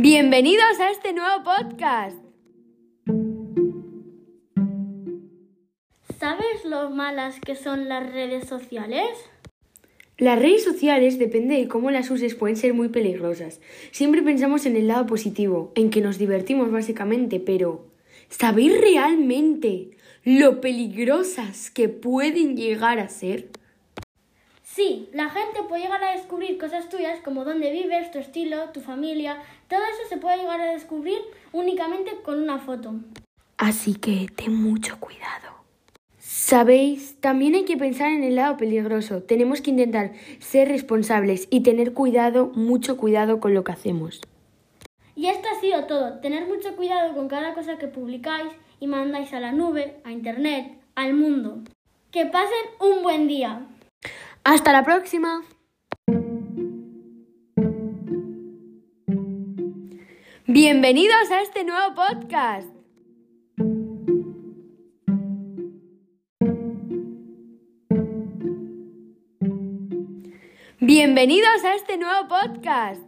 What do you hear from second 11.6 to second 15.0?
cómo las uses, pueden ser muy peligrosas. Siempre pensamos en el